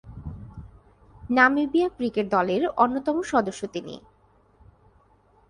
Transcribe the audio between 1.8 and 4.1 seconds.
Cricket দলের অন্যতম সদস্য তিনি।